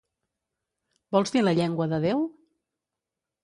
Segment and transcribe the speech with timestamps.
[1.17, 2.27] ¿Vols dir la llengua de Déu?